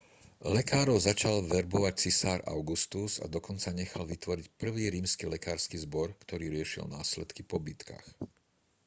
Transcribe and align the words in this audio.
lekárov 0.57 0.97
začal 1.09 1.35
verbovať 1.55 1.93
cisár 2.03 2.39
augustus 2.55 3.11
a 3.23 3.29
dokonca 3.35 3.69
nechal 3.81 4.03
vytvoriť 4.13 4.47
prvý 4.61 4.83
rímsky 4.97 5.25
lekársky 5.35 5.77
zbor 5.85 6.07
ktorý 6.25 6.45
riešil 6.57 6.85
následky 6.99 7.41
po 7.49 7.57
bitkách 7.67 8.05